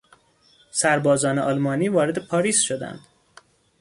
[0.71, 2.99] سربازان آلمانی وارد پاریس شدند.